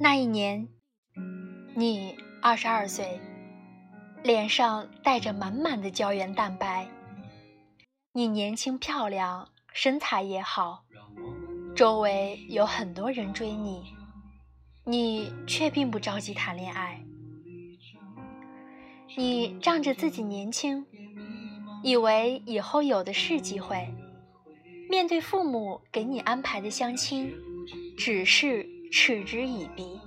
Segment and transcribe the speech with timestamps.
[0.00, 0.68] 那一年，
[1.74, 3.20] 你二十二岁，
[4.22, 6.86] 脸上带着满满的胶原蛋白。
[8.12, 10.84] 你年轻漂亮，身材也好，
[11.74, 13.82] 周围有很多人追你，
[14.84, 17.02] 你却并不着急谈恋爱。
[19.16, 20.86] 你仗着自己年轻，
[21.82, 23.92] 以为以后有的是机会。
[24.88, 27.34] 面对父母给你安排的相亲，
[27.96, 30.00] 只是嗤之以鼻，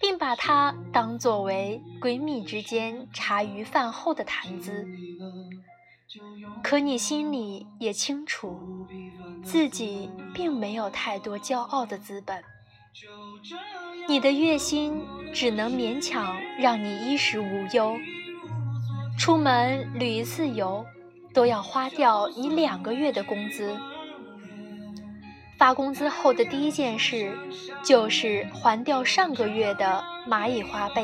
[0.00, 4.86] 并把它当作为闺蜜之间茶余饭后的谈资。
[6.62, 8.86] 可你心里也清楚，
[9.42, 12.42] 自己并没有太多骄傲的资本。
[14.06, 15.02] 你的月薪
[15.32, 17.96] 只能勉强让你衣食无忧，
[19.18, 20.86] 出门旅一次游
[21.32, 23.76] 都要花掉你两个月的工资。
[25.64, 27.34] 发工资后的第一件事，
[27.82, 31.02] 就是还掉上个月的蚂蚁花呗。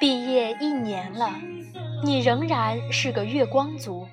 [0.00, 1.30] 毕业一年了，
[2.02, 4.08] 你仍然是个月光族。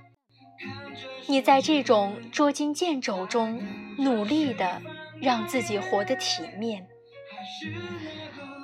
[1.28, 3.66] 你在这种捉襟见肘中，
[3.98, 4.82] 努力的
[5.22, 6.86] 让自己活得体面。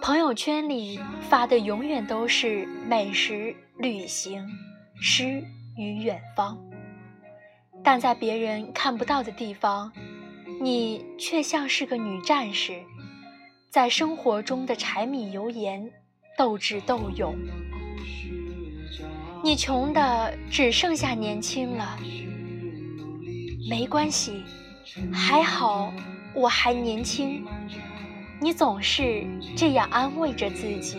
[0.02, 4.46] 朋友圈里发的永远都是美食、旅行、
[5.00, 5.42] 诗
[5.78, 6.60] 与远方。
[7.84, 9.92] 但在别人看不到的地方，
[10.62, 12.82] 你却像是个女战士，
[13.70, 15.92] 在生活中的柴米油盐
[16.38, 17.36] 斗智斗勇。
[19.42, 21.98] 你穷的只剩下年轻了，
[23.70, 24.44] 没关系，
[25.14, 25.94] 还好
[26.34, 27.46] 我还年轻。
[28.42, 30.98] 你总是这样安慰着自己。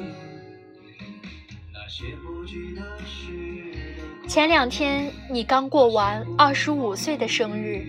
[4.30, 7.84] 前两天你刚过完二十五岁的生日，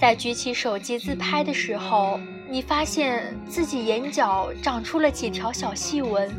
[0.00, 6.34] 在举起手机自拍的时候，你发现自己眼角长出了几条小细纹，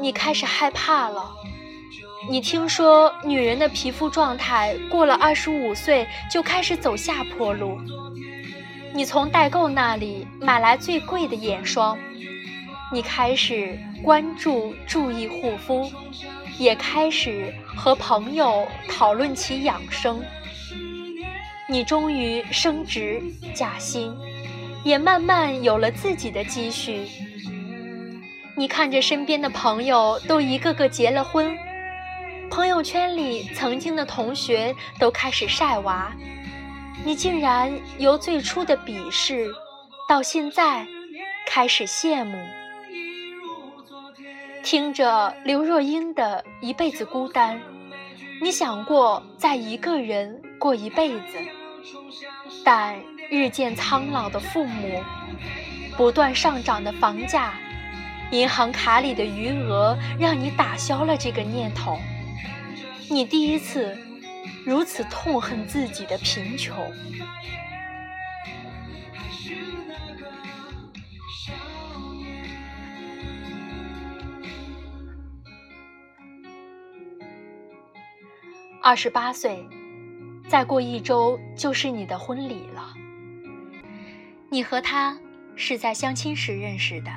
[0.00, 1.30] 你开始害怕了。
[2.30, 7.78] 你听说女人的皮肤状态过了二十五岁就开始走下坡路，
[8.94, 11.98] 你从代购那里买来最贵的眼霜，
[12.90, 15.92] 你开始关注注意护肤。
[16.58, 20.22] 也开始和朋友讨论起养生。
[21.68, 23.22] 你终于升职
[23.54, 24.16] 加薪，
[24.84, 27.06] 也慢慢有了自己的积蓄。
[28.56, 31.58] 你看着身边的朋友都一个个结了婚，
[32.48, 36.10] 朋友圈里曾经的同学都开始晒娃，
[37.04, 39.52] 你竟然由最初的鄙视，
[40.08, 40.86] 到现在
[41.46, 42.38] 开始羡慕。
[44.66, 47.60] 听着刘若英的一辈子孤单，
[48.42, 51.38] 你想过再一个人过一辈子，
[52.64, 52.98] 但
[53.30, 55.00] 日渐苍老的父母，
[55.96, 57.54] 不断上涨的房价，
[58.32, 61.96] 银行卡里的余额，让你打消了这个念头。
[63.08, 63.96] 你第一次
[64.64, 66.76] 如此痛恨自己的贫穷。
[78.86, 79.68] 二十八岁，
[80.48, 82.94] 再过一周就是你的婚礼了。
[84.48, 85.18] 你和他
[85.56, 87.10] 是在相亲时认识的，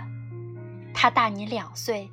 [0.96, 2.10] 他大你两岁，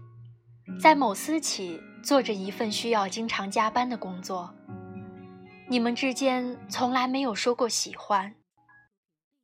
[0.78, 4.54] 在某私企做着一份需要经常加班的工作。
[5.70, 8.34] 你们之间从来没有说过喜欢，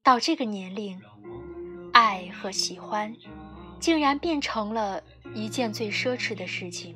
[0.02, 1.00] 到这个年龄，
[1.94, 3.16] 爱和喜欢
[3.80, 5.02] 竟然变成了
[5.34, 6.94] 一件最奢侈的事情。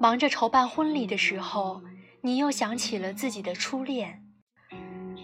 [0.00, 1.82] 忙着筹办婚礼的时候，
[2.22, 4.24] 你又想起了自己的初恋。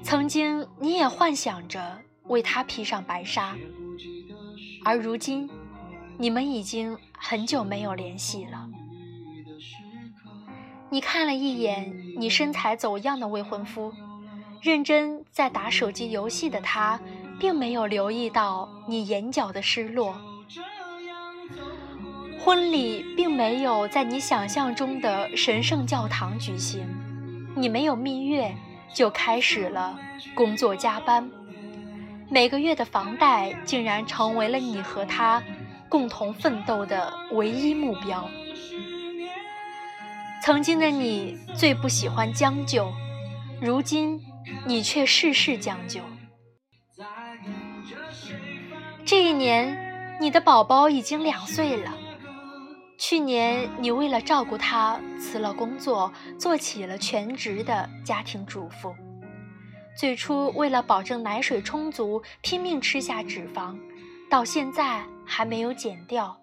[0.02, 3.56] 曾经，你也幻想着为他披上白纱，
[4.84, 5.48] 而如今，
[6.18, 8.68] 你们已经很久没有联系了。
[10.90, 13.90] 你看了一眼你身材走样的未婚夫，
[14.60, 17.00] 认真在打手机游戏的他，
[17.40, 20.14] 并没有留意到你眼角的失落。
[22.46, 26.86] 婚礼并没有在你想象中的神圣教堂举行，
[27.56, 28.54] 你没有蜜月
[28.94, 29.98] 就开始了
[30.32, 31.28] 工作加班，
[32.30, 35.42] 每个月的房贷竟然成为了你和他
[35.88, 38.30] 共同奋斗的唯一目标。
[40.44, 42.92] 曾经的你最不喜欢将就，
[43.60, 44.20] 如今
[44.64, 46.00] 你却事事将就。
[49.04, 51.92] 这一年，你的宝宝已经两岁了。
[52.98, 58.94] 去年，你为了照顾他辞了工作，做起了全职的家庭主妇。
[59.94, 63.76] 最初为了保证奶水充足，拼命吃下脂肪，
[64.30, 66.36] 到现在还没有减掉。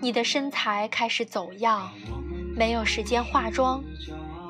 [0.00, 1.92] 你的身材开始走样，
[2.56, 3.82] 没有时间化妆，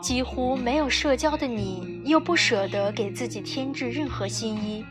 [0.02, 4.84] 几乎没有社交的你，又不舍得给自己添置任何新衣。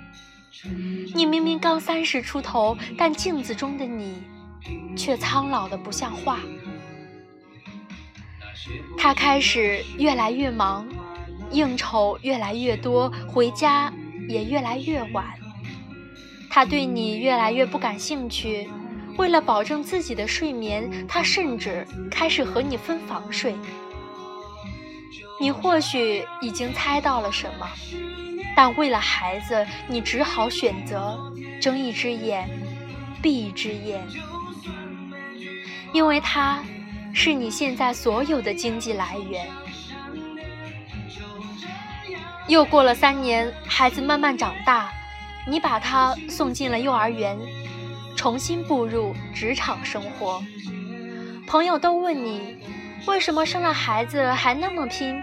[1.13, 4.23] 你明明刚三十出头，但镜子中的你，
[4.95, 6.39] 却苍老的不像话。
[8.97, 10.87] 他开始越来越忙，
[11.51, 13.91] 应酬越来越多，回家
[14.29, 15.25] 也越来越晚。
[16.49, 18.69] 他对你越来越不感兴趣。
[19.17, 23.55] 为了保证自己的睡眠，他甚至开始和你分房睡。
[25.39, 27.67] 你或许已经猜到了什么，
[28.55, 31.19] 但为了孩子，你只好选择
[31.61, 32.49] 睁一只眼
[33.21, 34.03] 闭一只眼，
[35.93, 36.61] 因为他
[37.13, 39.47] 是你现在所有的经济来源。
[42.49, 44.91] 又过了三年，孩子慢慢长大，
[45.47, 47.37] 你把他送进了幼儿园。
[48.15, 50.41] 重新步入职场生活，
[51.45, 52.57] 朋友都问你
[53.05, 55.21] 为什么生了孩子还那么拼，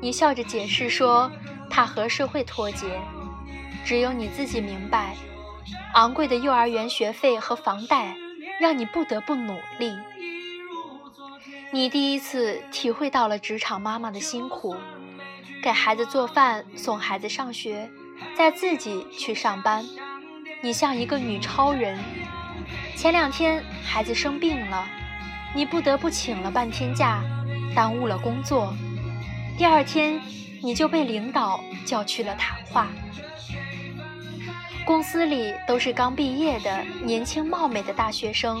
[0.00, 1.30] 你笑着解释说
[1.68, 2.86] 怕和社会脱节。
[3.84, 5.16] 只有你自己明白，
[5.94, 8.14] 昂贵的幼儿园学费和房贷
[8.60, 9.96] 让你不得不努力。
[11.72, 14.76] 你第一次体会到了职场妈妈的辛苦，
[15.62, 17.90] 给孩子做饭、送孩子上学，
[18.36, 19.84] 再自己去上班。
[20.60, 21.98] 你像一个女超人。
[22.94, 24.86] 前两天孩子生病了，
[25.54, 27.22] 你不得不请了半天假，
[27.74, 28.74] 耽误了工作。
[29.56, 30.20] 第二天
[30.62, 32.88] 你就被领导叫去了谈话。
[34.84, 38.58] 公司里都是刚毕业的年轻貌美的大学生，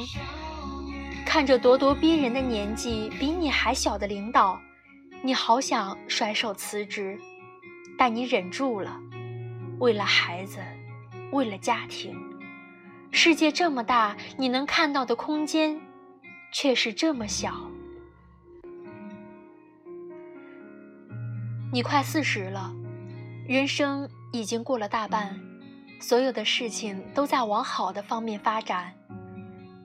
[1.26, 4.60] 看着咄咄逼人的年纪比你还小的领导，
[5.22, 7.18] 你好想甩手辞职，
[7.98, 9.00] 但你忍住了，
[9.78, 10.58] 为了孩子。
[11.32, 12.12] 为了家庭，
[13.12, 15.80] 世界这么大，你能看到的空间
[16.52, 17.70] 却是这么小。
[21.72, 22.74] 你快四十了，
[23.46, 25.38] 人生已经过了大半，
[26.00, 28.92] 所有的事情都在往好的方面发展。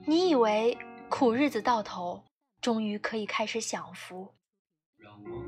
[0.06, 0.76] 你以为
[1.08, 2.24] 苦日子到头，
[2.60, 4.34] 终于可以开始享福，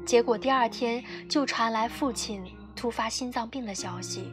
[0.04, 2.44] 结果第二天就传来父亲
[2.76, 4.30] 突发心脏病的消息。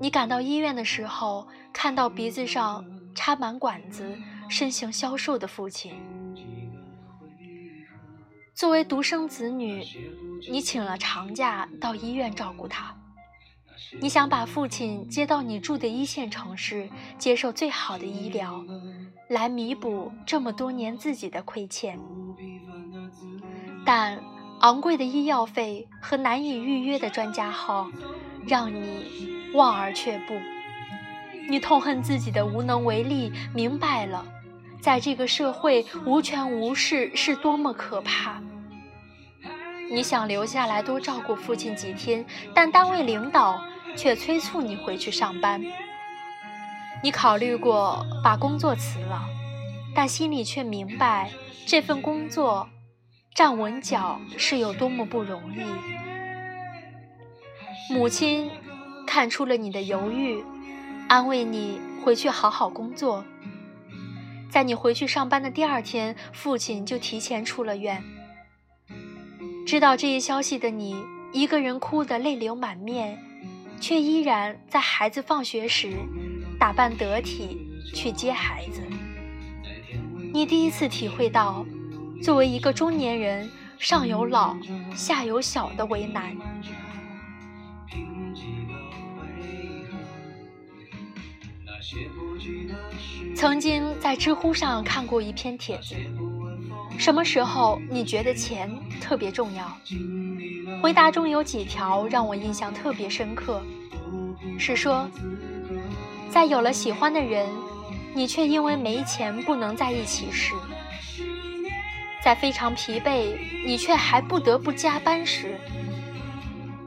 [0.00, 2.84] 你赶到医院的时候，看到鼻子上
[3.14, 4.18] 插满管子、
[4.48, 5.94] 身形消瘦的父亲。
[8.52, 9.84] 作为独生子女，
[10.50, 12.94] 你请了长假到医院照顾他。
[14.00, 16.88] 你想把父亲接到你住的一线城市，
[17.18, 18.64] 接受最好的医疗，
[19.28, 21.98] 来弥补这么多年自己的亏欠。
[23.84, 24.22] 但
[24.60, 27.90] 昂贵的医药费和难以预约的专家号，
[28.46, 29.30] 让你。
[29.54, 30.32] 望而却步，
[31.46, 34.24] 你痛恨自己的无能为力，明白了，
[34.80, 38.40] 在这个社会无权无势是多么可怕。
[39.90, 42.24] 你想留下来多照顾父亲几天，
[42.54, 43.62] 但单位领导
[43.96, 45.62] 却催促你回去上班。
[47.02, 49.22] 你考虑过把工作辞了，
[49.94, 51.30] 但心里却明白
[51.66, 52.68] 这份工作
[53.34, 55.64] 站稳脚是有多么不容易。
[57.92, 58.50] 母亲。
[59.04, 60.42] 看出了你的犹豫，
[61.06, 63.22] 安慰你回去好好工作。
[64.48, 68.02] 在你回去上班的第二天，父亲就提前出了院。
[69.66, 70.96] 知道这一消息的你，
[71.30, 73.18] 一个人哭得泪流满面，
[73.82, 75.92] 却依然在孩子放学时
[76.56, 77.58] 打扮得体
[77.92, 78.80] 去接孩子。
[80.32, 81.66] 你第一次体会到，
[82.22, 84.56] 作为一个中年人，上有老
[84.94, 86.36] 下有小的为难。
[93.34, 95.96] 曾经在知乎上看过一篇帖子，
[96.98, 98.70] 什么时候你觉得钱
[99.00, 99.76] 特别重要？
[100.80, 103.62] 回答中有几条让我印象特别深刻，
[104.58, 105.08] 是说，
[106.30, 107.48] 在有了喜欢的人，
[108.14, 110.54] 你却因为没钱不能在一起时；
[112.22, 115.48] 在非常疲惫，你却还不得不加班时；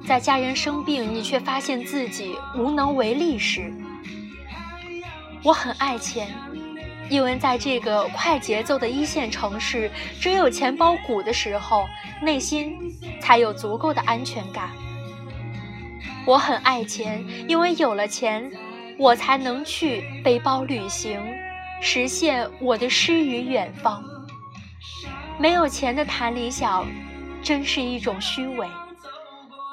[0.08, 3.74] 在家人生病，你却发现自己无能为力时。
[5.44, 6.30] 我很爱钱，
[7.10, 11.86] 因为在这个快节奏的一线城市，只有钱包鼓的时候，
[12.22, 12.78] 内心
[13.22, 14.72] 才有足够的安全感。
[16.26, 18.52] 我很爱钱，因为有了钱，
[18.98, 21.22] 我才能去背包旅行，
[21.82, 24.04] 实现我的诗与远方。
[25.38, 26.88] 没有钱的谈理想，
[27.44, 28.68] 真是一种虚伪。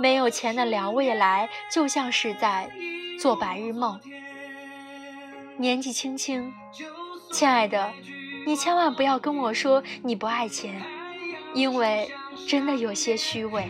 [0.01, 2.69] 没有钱的聊未来，就像是在
[3.19, 3.99] 做白日梦。
[5.57, 6.53] 年纪轻轻，
[7.33, 7.91] 亲爱的，
[8.47, 10.83] 你千万不要跟我说你不爱钱，
[11.55, 12.13] 因为
[12.47, 13.67] 真的有些虚伪。